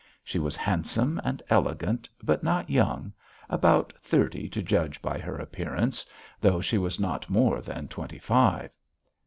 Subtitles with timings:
[0.23, 3.13] She was handsome and elegant, but not young;
[3.51, 6.07] about thirty to judge by her appearance,
[6.39, 8.71] though she was not more than twenty five.